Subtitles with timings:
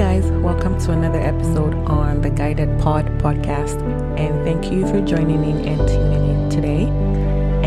[0.00, 3.78] guys, welcome to another episode on the Guided Pod podcast.
[4.18, 6.84] And thank you for joining in and tuning in today.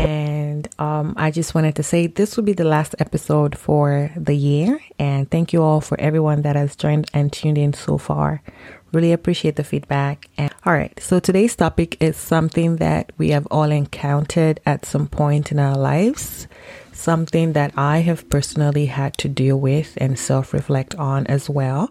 [0.02, 4.34] And um, I just wanted to say this will be the last episode for the
[4.34, 4.80] year.
[4.98, 8.42] And thank you all for everyone that has joined and tuned in so far.
[8.90, 10.28] Really appreciate the feedback.
[10.36, 15.06] And all right, so today's topic is something that we have all encountered at some
[15.06, 16.48] point in our lives
[16.94, 21.90] something that I have personally had to deal with and self reflect on as well.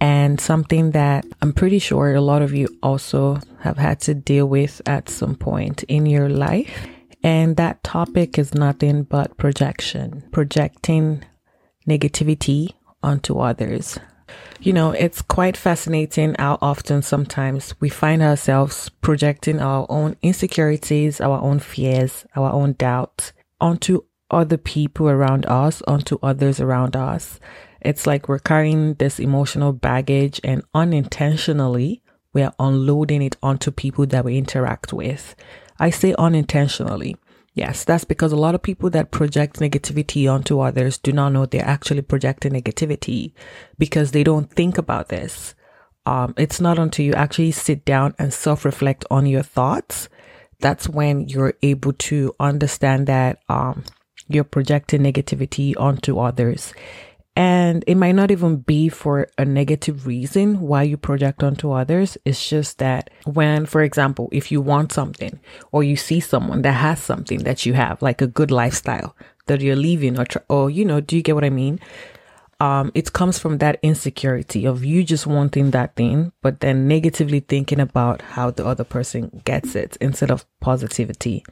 [0.00, 4.46] And something that I'm pretty sure a lot of you also have had to deal
[4.46, 6.86] with at some point in your life.
[7.22, 11.24] And that topic is nothing but projection, projecting
[11.88, 13.98] negativity onto others.
[14.60, 21.20] You know, it's quite fascinating how often sometimes we find ourselves projecting our own insecurities,
[21.20, 24.02] our own fears, our own doubts onto
[24.34, 27.40] other people around us onto others around us.
[27.80, 34.06] It's like we're carrying this emotional baggage and unintentionally we are unloading it onto people
[34.06, 35.36] that we interact with.
[35.78, 37.16] I say unintentionally.
[37.54, 41.46] Yes, that's because a lot of people that project negativity onto others do not know
[41.46, 43.32] they're actually projecting negativity
[43.78, 45.54] because they don't think about this.
[46.04, 50.08] Um, it's not until you actually sit down and self reflect on your thoughts
[50.60, 53.84] that's when you're able to understand that um,
[54.28, 56.72] you're projecting negativity onto others.
[57.36, 62.16] And it might not even be for a negative reason why you project onto others.
[62.24, 65.40] It's just that when, for example, if you want something
[65.72, 69.60] or you see someone that has something that you have, like a good lifestyle that
[69.60, 71.80] you're leaving or, or, you know, do you get what I mean?
[72.60, 77.40] Um, it comes from that insecurity of you just wanting that thing, but then negatively
[77.40, 81.44] thinking about how the other person gets it instead of positivity.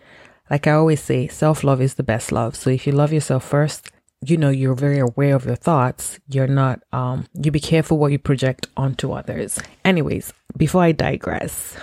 [0.52, 2.54] Like I always say, self love is the best love.
[2.54, 3.90] So if you love yourself first,
[4.24, 6.20] you know you're very aware of your thoughts.
[6.28, 9.58] You're not um you be careful what you project onto others.
[9.84, 11.74] Anyways before i digress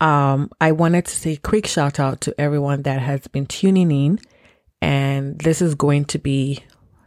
[0.00, 3.90] um i wanted to say a quick shout out to everyone that has been tuning
[3.90, 4.20] in.
[4.80, 6.62] And this is going to be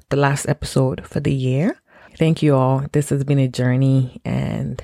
[0.10, 1.82] the last episode for the year.
[2.18, 2.86] Thank you all.
[2.92, 4.84] This has been a journey and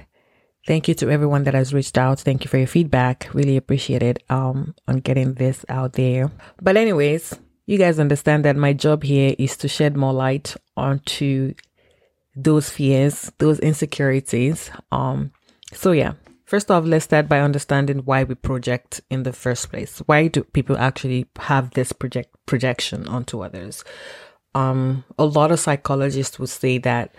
[0.66, 2.22] Thank you to everyone that has reached out.
[2.22, 3.30] Thank you for your feedback.
[3.34, 6.32] Really appreciate it um, on getting this out there.
[6.62, 11.54] But, anyways, you guys understand that my job here is to shed more light onto
[12.36, 14.72] those fears, those insecurities.
[14.90, 15.34] Um,
[15.74, 16.14] so, yeah,
[16.46, 20.00] first off, let's start by understanding why we project in the first place.
[20.06, 23.84] Why do people actually have this project projection onto others?
[24.56, 27.14] Um, a lot of psychologists would say that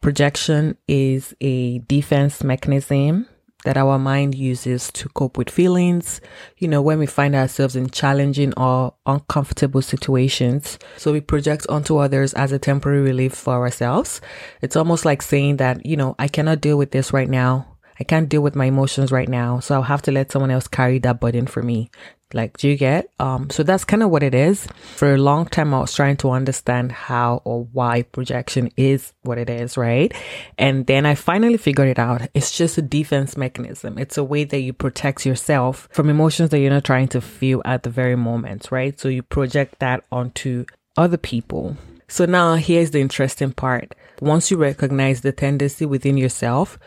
[0.00, 3.26] Projection is a defense mechanism
[3.64, 6.20] that our mind uses to cope with feelings,
[6.58, 10.78] you know, when we find ourselves in challenging or uncomfortable situations.
[10.96, 14.20] So we project onto others as a temporary relief for ourselves.
[14.62, 17.76] It's almost like saying that, you know, I cannot deal with this right now.
[17.98, 19.58] I can't deal with my emotions right now.
[19.58, 21.90] So I'll have to let someone else carry that burden for me.
[22.34, 23.10] Like, do you get?
[23.20, 24.66] Um, so that's kind of what it is.
[24.96, 29.38] For a long time, I was trying to understand how or why projection is what
[29.38, 30.12] it is, right?
[30.58, 32.28] And then I finally figured it out.
[32.34, 33.96] It's just a defense mechanism.
[33.96, 37.62] It's a way that you protect yourself from emotions that you're not trying to feel
[37.64, 38.98] at the very moment, right?
[38.98, 40.66] So you project that onto
[40.96, 41.76] other people.
[42.08, 43.94] So now here's the interesting part.
[44.20, 46.78] Once you recognize the tendency within yourself,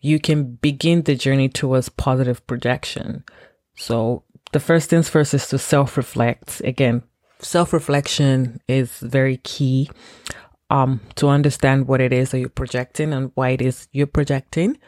[0.00, 3.24] you can begin the journey towards positive projection.
[3.76, 6.60] So the first things first is to self reflect.
[6.64, 7.02] Again,
[7.40, 9.90] self reflection is very key
[10.70, 14.78] um, to understand what it is that you're projecting and why it is you're projecting.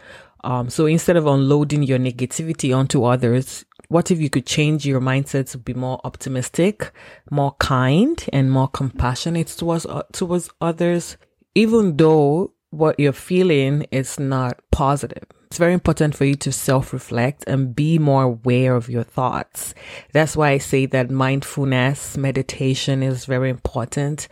[0.43, 5.00] Um, so instead of unloading your negativity onto others, what if you could change your
[5.00, 6.93] mindset to be more optimistic,
[7.31, 11.16] more kind, and more compassionate towards uh, towards others,
[11.54, 15.25] even though what you're feeling is not positive.
[15.50, 19.75] It's very important for you to self reflect and be more aware of your thoughts.
[20.12, 24.29] That's why I say that mindfulness meditation is very important,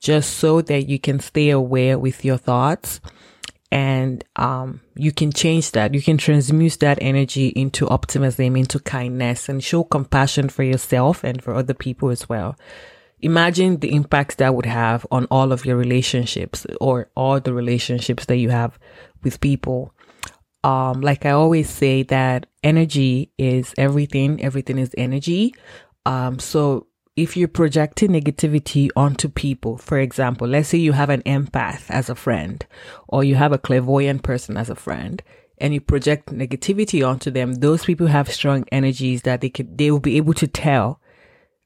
[0.00, 3.02] just so that you can stay aware with your thoughts
[3.70, 5.92] and um, you can change that.
[5.92, 11.44] You can transmute that energy into optimism, into kindness, and show compassion for yourself and
[11.44, 12.56] for other people as well
[13.22, 18.26] imagine the impact that would have on all of your relationships or all the relationships
[18.26, 18.78] that you have
[19.22, 19.94] with people.
[20.64, 24.42] Um, like I always say that energy is everything.
[24.42, 25.54] Everything is energy.
[26.06, 26.86] Um, so
[27.16, 32.08] if you're projecting negativity onto people, for example, let's say you have an empath as
[32.08, 32.64] a friend
[33.08, 35.22] or you have a clairvoyant person as a friend
[35.58, 39.90] and you project negativity onto them, those people have strong energies that they could, they
[39.90, 41.00] will be able to tell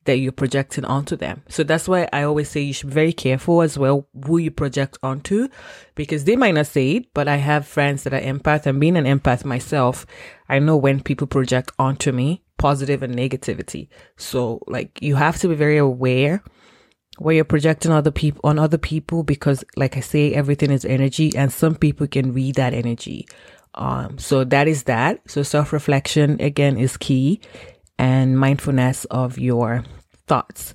[0.06, 1.42] that you're projecting onto them.
[1.48, 4.50] So that's why I always say you should be very careful as well who you
[4.50, 5.48] project onto
[5.94, 8.96] because they might not say it, but I have friends that are empath and being
[8.96, 10.06] an empath myself,
[10.48, 13.88] I know when people project onto me positive and negativity.
[14.16, 16.42] So like you have to be very aware
[17.18, 21.32] where you're projecting other people on other people because like I say, everything is energy
[21.36, 23.26] and some people can read that energy.
[23.74, 25.20] Um, so that is that.
[25.28, 27.40] So self reflection again is key
[27.98, 29.84] and mindfulness of your
[30.26, 30.74] thoughts.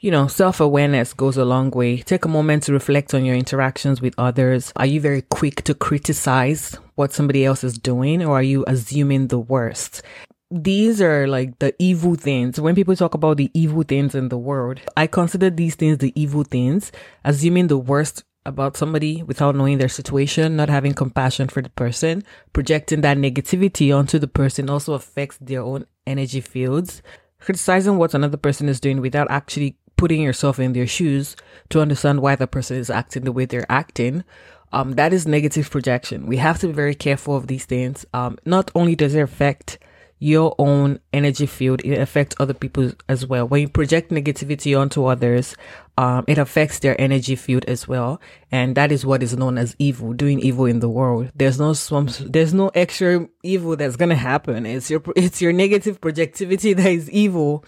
[0.00, 1.98] You know, self awareness goes a long way.
[1.98, 4.72] Take a moment to reflect on your interactions with others.
[4.76, 9.28] Are you very quick to criticize what somebody else is doing or are you assuming
[9.28, 10.02] the worst?
[10.50, 12.58] These are like the evil things.
[12.58, 16.18] When people talk about the evil things in the world, I consider these things the
[16.20, 16.90] evil things,
[17.22, 22.24] assuming the worst about somebody without knowing their situation, not having compassion for the person,
[22.52, 27.02] projecting that negativity onto the person also affects their own energy fields.
[27.38, 31.36] Criticizing what another person is doing without actually putting yourself in their shoes
[31.68, 34.24] to understand why the person is acting the way they're acting.
[34.72, 36.26] Um, that is negative projection.
[36.26, 38.06] We have to be very careful of these things.
[38.14, 39.78] Um, not only does it affect
[40.20, 43.48] your own energy field, it affects other people as well.
[43.48, 45.56] When you project negativity onto others,
[45.96, 48.20] um, it affects their energy field as well.
[48.52, 51.30] And that is what is known as evil, doing evil in the world.
[51.34, 54.66] There's no there's no extra evil that's going to happen.
[54.66, 57.64] It's your, it's your negative projectivity that is evil.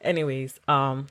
[0.00, 1.06] Anyways, um,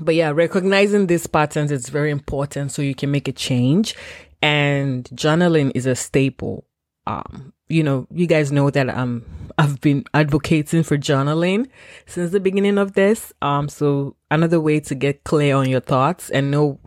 [0.00, 3.96] but yeah, recognizing these patterns is very important so you can make a change.
[4.40, 6.66] And journaling is a staple.
[7.04, 9.24] Um, you know, you guys know that um
[9.58, 11.68] I've been advocating for journaling
[12.06, 13.32] since the beginning of this.
[13.40, 16.78] Um so another way to get clear on your thoughts and know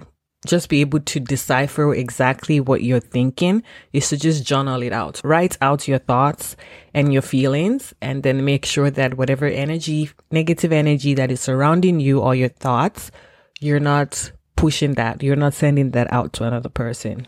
[0.45, 5.19] just be able to decipher exactly what you're thinking is to just journal it out.
[5.23, 6.55] Write out your thoughts
[6.93, 11.99] and your feelings and then make sure that whatever energy, negative energy that is surrounding
[11.99, 13.09] you or your thoughts,
[13.59, 15.23] you're not pushing that.
[15.23, 17.27] You're not sending that out to another person.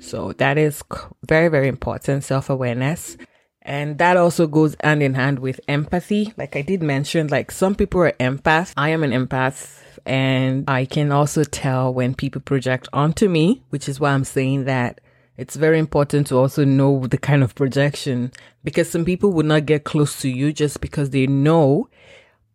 [0.00, 0.82] So that is
[1.26, 3.16] very, very important self awareness.
[3.62, 6.32] And that also goes hand in hand with empathy.
[6.36, 8.72] Like I did mention, like some people are empaths.
[8.76, 13.88] I am an empath and I can also tell when people project onto me, which
[13.88, 15.00] is why I'm saying that
[15.36, 18.32] it's very important to also know the kind of projection
[18.64, 21.88] because some people would not get close to you just because they know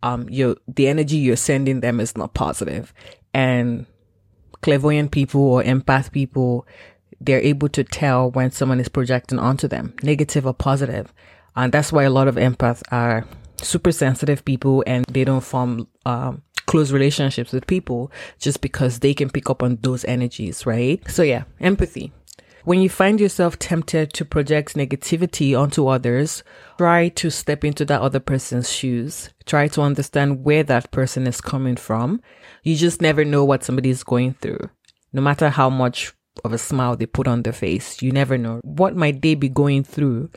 [0.04, 2.94] um your the energy you're sending them is not positive.
[3.34, 3.86] And
[4.62, 6.66] clairvoyant people or empath people
[7.22, 11.14] they're able to tell when someone is projecting onto them, negative or positive.
[11.56, 13.26] And that's why a lot of empaths are
[13.62, 19.14] super sensitive people and they don't form um, close relationships with people just because they
[19.14, 21.02] can pick up on those energies, right?
[21.10, 22.12] So yeah, empathy.
[22.66, 26.44] When you find yourself tempted to project negativity onto others,
[26.80, 29.30] try to step into that other person's shoes.
[29.46, 32.22] Try to understand where that person is coming from.
[32.64, 34.72] You just never know what somebody is going through.
[35.14, 38.02] No matter how much of a smile they put on their face.
[38.02, 38.60] You never know.
[38.64, 40.30] What might they be going through?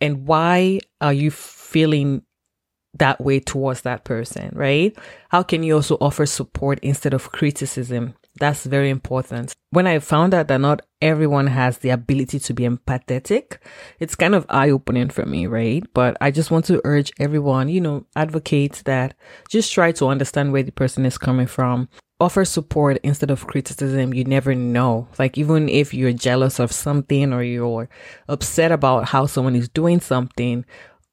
[0.00, 2.22] And why are you feeling
[2.98, 4.96] that way towards that person, right?
[5.30, 8.14] How can you also offer support instead of criticism?
[8.38, 9.54] That's very important.
[9.70, 13.58] When I found out that not everyone has the ability to be empathetic,
[13.98, 15.84] it's kind of eye opening for me, right?
[15.92, 19.14] But I just want to urge everyone, you know, advocate that
[19.50, 21.88] just try to understand where the person is coming from
[22.22, 25.08] offer support instead of criticism, you never know.
[25.18, 27.88] Like, even if you're jealous of something or you're
[28.28, 30.64] upset about how someone is doing something,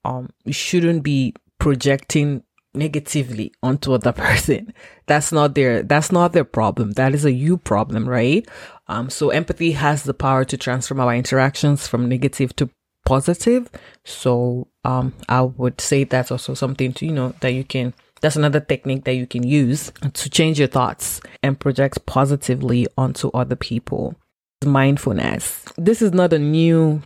[0.04, 4.72] um, you shouldn't be projecting negatively onto other person.
[5.06, 6.92] That's not their, that's not their problem.
[6.92, 8.48] That is a you problem, right?
[8.86, 12.70] Um, so empathy has the power to transform our interactions from negative to
[13.04, 13.68] positive.
[14.04, 18.36] So, um, I would say that's also something to, you know, that you can that's
[18.36, 23.56] another technique that you can use to change your thoughts and project positively onto other
[23.56, 24.14] people.
[24.64, 25.64] Mindfulness.
[25.76, 27.02] This is not a new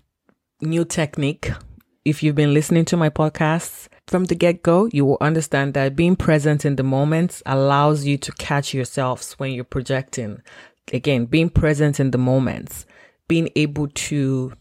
[0.61, 1.51] new technique.
[2.05, 6.17] If you've been listening to my podcasts from the get-go, you will understand that being
[6.17, 10.43] present in the moment allows you to catch yourselves when you're projecting.
[10.93, 12.85] Again, being present in the moments,
[13.29, 14.53] being able to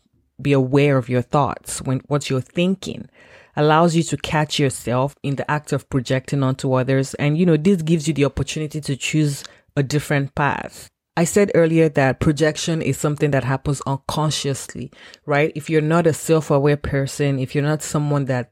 [0.41, 3.09] be aware of your thoughts when what you're thinking
[3.55, 7.13] allows you to catch yourself in the act of projecting onto others.
[7.15, 9.43] And, you know, this gives you the opportunity to choose
[9.75, 10.89] a different path.
[11.15, 14.91] I said earlier that projection is something that happens unconsciously,
[15.25, 15.51] right?
[15.55, 18.51] If you're not a self aware person, if you're not someone that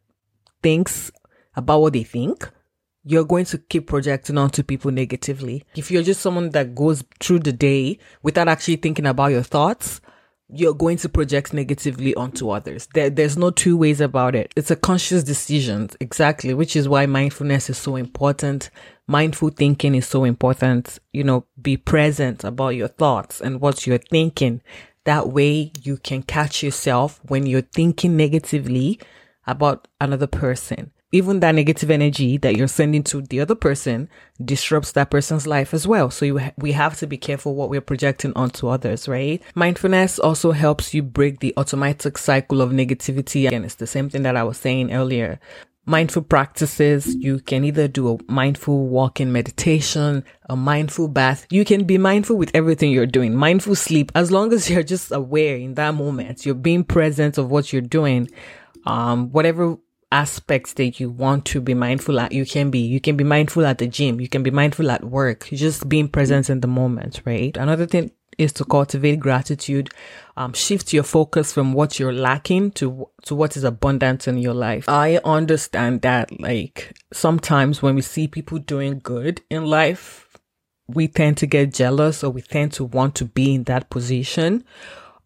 [0.62, 1.12] thinks
[1.56, 2.48] about what they think,
[3.04, 5.64] you're going to keep projecting onto people negatively.
[5.76, 10.02] If you're just someone that goes through the day without actually thinking about your thoughts,
[10.54, 12.88] you're going to project negatively onto others.
[12.94, 14.52] There, there's no two ways about it.
[14.56, 18.70] It's a conscious decision, exactly, which is why mindfulness is so important.
[19.08, 21.00] Mindful thinking is so important.
[21.14, 24.62] You know, be present about your thoughts and what you're thinking.
[25.06, 29.00] That way you can catch yourself when you're thinking negatively
[29.48, 34.10] about another person even that negative energy that you're sending to the other person
[34.44, 36.10] disrupts that person's life as well.
[36.10, 39.42] So we have to be careful what we're projecting onto others, right?
[39.54, 43.48] Mindfulness also helps you break the automatic cycle of negativity.
[43.48, 45.40] Again, it's the same thing that I was saying earlier.
[45.86, 51.48] Mindful practices, you can either do a mindful walk in meditation, a mindful bath.
[51.50, 53.36] You can be mindful with everything you're doing.
[53.36, 57.50] Mindful sleep, as long as you're just aware in that moment, you're being present of
[57.50, 58.30] what you're doing.
[58.86, 59.78] Um, whatever
[60.12, 62.80] aspects that you want to be mindful at, you can be.
[62.80, 64.20] You can be mindful at the gym.
[64.20, 65.48] You can be mindful at work.
[65.52, 67.56] Just being present in the moment, right?
[67.58, 69.90] Another thing is to cultivate gratitude.
[70.38, 74.54] Um, shift your focus from what you're lacking to to what is abundant in your
[74.54, 74.88] life.
[74.88, 80.28] I understand that, like sometimes when we see people doing good in life,
[80.88, 84.64] we tend to get jealous or we tend to want to be in that position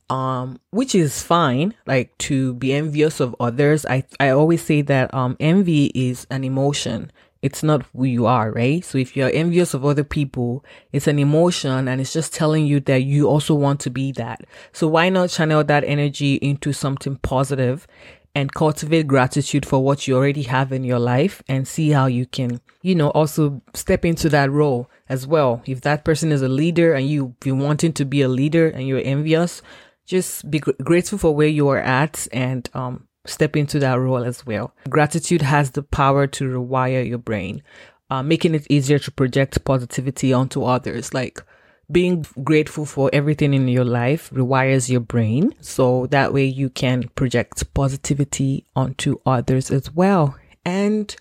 [0.09, 3.85] um which is fine like to be envious of others.
[3.85, 7.11] I i always say that um envy is an emotion.
[7.41, 8.83] It's not who you are right?
[8.83, 12.79] So if you're envious of other people it's an emotion and it's just telling you
[12.81, 14.45] that you also want to be that.
[14.71, 17.87] So why not channel that energy into something positive
[18.35, 22.25] and cultivate gratitude for what you already have in your life and see how you
[22.25, 25.61] can, you know, also step into that role as well.
[25.65, 28.85] If that person is a leader and you be wanting to be a leader and
[28.85, 29.61] you're envious,
[30.05, 34.23] just be gr- grateful for where you are at and um, step into that role
[34.23, 34.73] as well.
[34.89, 37.63] Gratitude has the power to rewire your brain,
[38.09, 41.13] uh, making it easier to project positivity onto others.
[41.13, 41.43] Like
[41.91, 45.53] being grateful for everything in your life rewires your brain.
[45.61, 50.35] So that way you can project positivity onto others as well.
[50.63, 51.15] And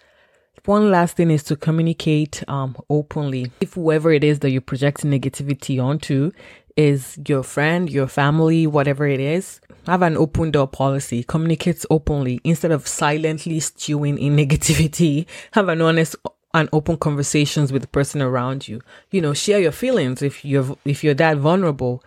[0.67, 3.53] one last thing is to communicate um, openly.
[3.61, 6.33] If whoever it is that you're projecting negativity onto
[6.77, 11.23] is your friend, your family, whatever it is, have an open door policy.
[11.23, 15.27] Communicate openly instead of silently stewing in negativity.
[15.53, 16.17] Have an honest
[16.55, 18.81] and open conversations with the person around you.
[19.11, 22.03] You know, share your feelings if you're if you're that vulnerable.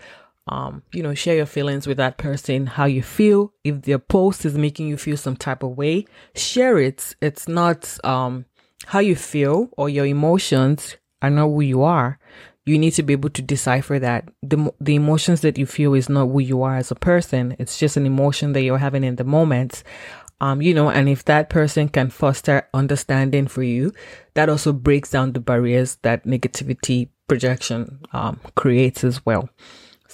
[0.47, 3.53] Um, you know, share your feelings with that person, how you feel.
[3.63, 7.15] If their post is making you feel some type of way, share it.
[7.21, 8.45] It's not um
[8.85, 12.19] how you feel or your emotions are not who you are
[12.67, 16.09] you need to be able to decipher that the the emotions that you feel is
[16.09, 17.55] not who you are as a person.
[17.59, 19.83] It's just an emotion that you're having in the moment.
[20.41, 23.93] Um, you know, and if that person can foster understanding for you,
[24.35, 29.49] that also breaks down the barriers that negativity projection um, creates as well.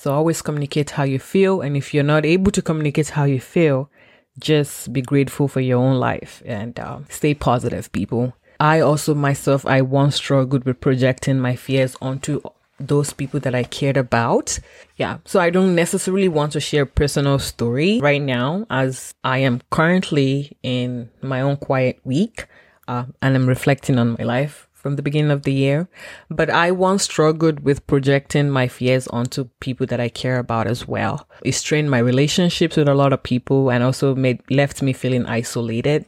[0.04, 3.40] So always communicate how you feel, and if you're not able to communicate how you
[3.40, 3.90] feel,
[4.38, 8.34] just be grateful for your own life and uh, stay positive, people.
[8.60, 12.42] I also myself, I once struggled with projecting my fears onto
[12.82, 14.60] those people that I cared about.
[14.98, 15.20] Yeah.
[15.24, 20.58] So I don't necessarily want to share personal story right now as I am currently
[20.64, 22.48] in my own quiet week.
[22.90, 25.88] Uh, and I'm reflecting on my life from the beginning of the year.
[26.30, 30.88] But I once struggled with projecting my fears onto people that I care about as
[30.88, 31.28] well.
[31.44, 35.26] It strained my relationships with a lot of people and also made left me feeling
[35.26, 36.06] isolated.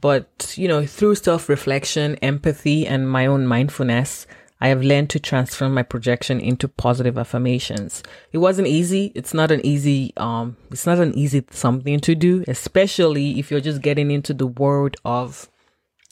[0.00, 4.26] But, you know, through self reflection, empathy, and my own mindfulness,
[4.60, 8.02] I have learned to transform my projection into positive affirmations.
[8.32, 9.12] It wasn't easy.
[9.14, 13.60] It's not an easy, um, it's not an easy something to do, especially if you're
[13.60, 15.50] just getting into the world of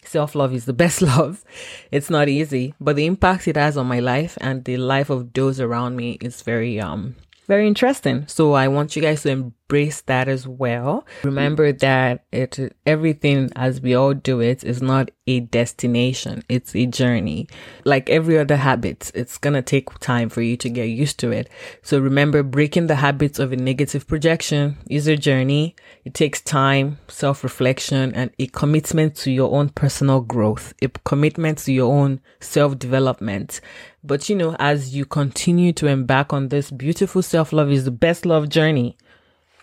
[0.07, 1.45] self love is the best love.
[1.91, 5.33] It's not easy, but the impact it has on my life and the life of
[5.33, 8.27] those around me is very, um, very interesting.
[8.27, 11.04] So I want you guys to embrace that as well.
[11.25, 16.45] Remember that it everything as we all do it is not a destination.
[16.49, 17.49] It's a journey.
[17.85, 21.33] Like every other habit, it's going to take time for you to get used to
[21.33, 21.49] it.
[21.83, 25.75] So remember breaking the habits of a negative projection is a journey.
[26.04, 31.73] It takes time, self-reflection and a commitment to your own personal growth, a commitment to
[31.73, 33.61] your own self-development.
[34.04, 37.90] But you know, as you continue to embark on this beautiful self love is the
[37.90, 38.99] best love journey,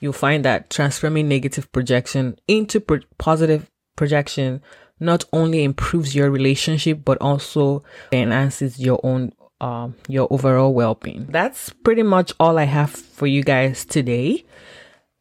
[0.02, 4.62] you'll find that transforming negative projection into pro- positive projection
[5.00, 9.32] not only improves your relationship, but also enhances your own
[9.62, 11.28] um, your overall well-being.
[11.30, 14.44] That's pretty much all I have for you guys today.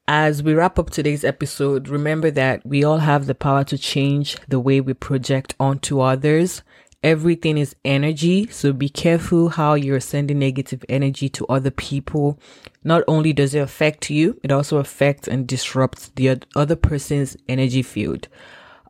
[0.08, 4.36] As we wrap up today's episode, remember that we all have the power to change
[4.48, 6.62] the way we project onto others
[7.02, 8.46] everything is energy.
[8.48, 12.38] So be careful how you're sending negative energy to other people.
[12.82, 17.82] Not only does it affect you, it also affects and disrupts the other person's energy
[17.82, 18.28] field.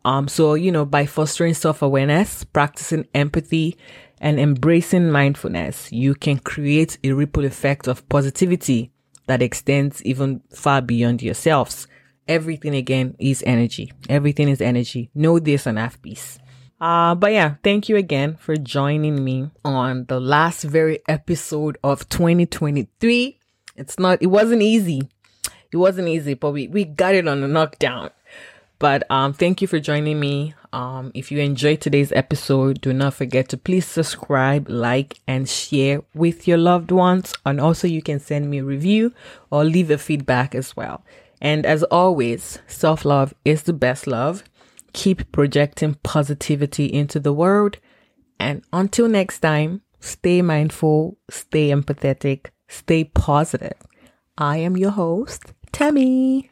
[0.04, 3.76] Um, so, you know, by fostering self awareness, practicing empathy,
[4.20, 8.92] and embracing mindfulness, you can create a ripple effect of positivity
[9.26, 11.86] that extends even far beyond yourselves.
[12.28, 13.92] Everything again is energy.
[14.08, 15.10] Everything is energy.
[15.14, 16.38] Know this and have peace.
[16.80, 22.08] Uh, but yeah, thank you again for joining me on the last very episode of
[22.08, 23.39] 2023.
[23.80, 25.08] It's not, it wasn't easy.
[25.72, 28.10] It wasn't easy, but we, we got it on the knockdown.
[28.78, 30.54] But um, thank you for joining me.
[30.72, 36.02] Um, if you enjoyed today's episode, do not forget to please subscribe, like, and share
[36.14, 37.34] with your loved ones.
[37.44, 39.12] And also, you can send me a review
[39.50, 41.02] or leave a feedback as well.
[41.40, 44.44] And as always, self love is the best love.
[44.92, 47.78] Keep projecting positivity into the world.
[48.38, 53.76] And until next time, stay mindful, stay empathetic, stay positive.
[54.38, 56.48] I am your host, Tammy.